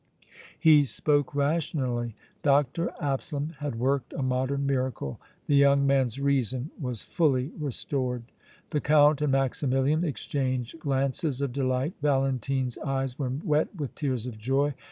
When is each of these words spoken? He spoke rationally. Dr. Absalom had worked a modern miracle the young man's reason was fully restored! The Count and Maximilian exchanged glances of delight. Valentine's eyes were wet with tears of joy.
He 0.59 0.83
spoke 0.85 1.35
rationally. 1.35 2.15
Dr. 2.41 2.91
Absalom 2.99 3.53
had 3.59 3.77
worked 3.77 4.13
a 4.13 4.23
modern 4.23 4.65
miracle 4.65 5.19
the 5.45 5.55
young 5.55 5.85
man's 5.85 6.19
reason 6.19 6.71
was 6.81 7.03
fully 7.03 7.51
restored! 7.59 8.23
The 8.71 8.81
Count 8.81 9.21
and 9.21 9.31
Maximilian 9.31 10.03
exchanged 10.03 10.79
glances 10.79 11.39
of 11.39 11.53
delight. 11.53 11.93
Valentine's 12.01 12.79
eyes 12.79 13.19
were 13.19 13.29
wet 13.43 13.75
with 13.75 13.93
tears 13.93 14.25
of 14.25 14.39
joy. 14.39 14.73